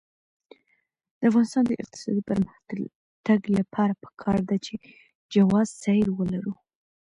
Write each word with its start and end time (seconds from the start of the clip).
د 1.19 1.21
افغانستان 1.29 1.63
د 1.67 1.71
اقتصادي 1.81 2.21
پرمختګ 2.29 3.39
لپاره 3.57 3.93
پکار 4.03 4.39
ده 4.49 4.57
چې 4.65 4.73
جواز 5.33 5.67
سیر 5.83 6.07
ولرو. 6.17 6.53